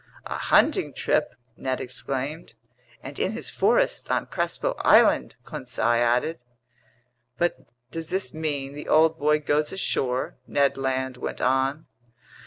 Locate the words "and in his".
3.03-3.51